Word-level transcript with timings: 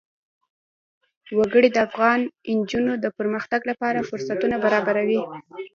وګړي 1.37 1.69
د 1.71 1.77
افغان 1.87 2.19
نجونو 2.57 2.93
د 3.03 3.05
پرمختګ 3.17 3.61
لپاره 3.71 4.05
فرصتونه 4.09 4.55
برابروي. 4.65 5.21